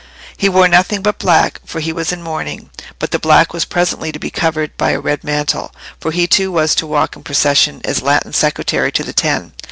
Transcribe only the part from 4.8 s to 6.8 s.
a red mantle, for he too was